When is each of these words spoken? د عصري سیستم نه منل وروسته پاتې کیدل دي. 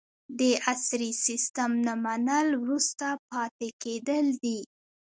د 0.39 0.41
عصري 0.71 1.11
سیستم 1.25 1.71
نه 1.85 1.93
منل 2.03 2.47
وروسته 2.63 3.07
پاتې 3.29 3.67
کیدل 3.83 4.25
دي. 4.43 4.59